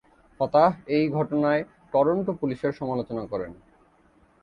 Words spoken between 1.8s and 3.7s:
Toronto পুলিশের সমালোচনা করেন।